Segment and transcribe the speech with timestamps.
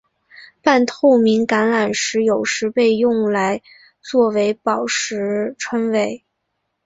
[0.63, 3.61] 半透明橄榄石有时被用来
[4.01, 6.25] 作为宝石称为。